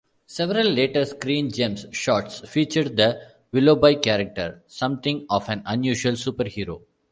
Several 0.25 0.67
later 0.67 1.05
Screen 1.05 1.51
Gems 1.51 1.85
shorts 1.91 2.39
featured 2.49 2.97
the 2.97 3.21
Willoughby 3.51 3.97
character, 3.97 4.63
something 4.65 5.27
of 5.29 5.47
an 5.47 5.61
unusual 5.63 6.13
superhero. 6.13 6.81